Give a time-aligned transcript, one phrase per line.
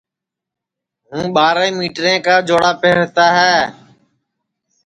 [1.11, 3.57] ہوں ٻاریں مِٹریں کا چوڑا پہرتا ہے